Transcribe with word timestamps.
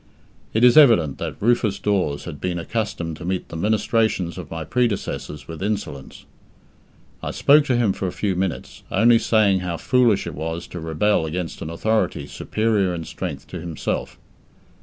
It 0.51 0.63
is 0.63 0.77
evident 0.79 1.19
that 1.19 1.39
Rufus 1.39 1.77
Dawes 1.77 2.23
had 2.25 2.41
been 2.41 2.57
accustomed 2.57 3.17
to 3.17 3.23
meet 3.23 3.49
the 3.49 3.55
ministrations 3.55 4.35
of 4.39 4.49
my 4.49 4.63
predecessors 4.63 5.47
with 5.47 5.61
insolence. 5.61 6.25
I 7.21 7.29
spoke 7.29 7.65
to 7.65 7.77
him 7.77 7.93
for 7.93 8.07
a 8.07 8.11
few 8.11 8.35
minutes, 8.35 8.81
only 8.89 9.19
saying 9.19 9.59
how 9.59 9.77
foolish 9.77 10.25
it 10.25 10.33
was 10.33 10.65
to 10.69 10.79
rebel 10.79 11.27
against 11.27 11.61
an 11.61 11.69
authority 11.69 12.25
superior 12.25 12.95
in 12.95 13.03
strength 13.03 13.45
to 13.49 13.59
himself. 13.61 14.17